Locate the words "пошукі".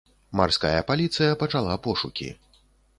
1.87-2.37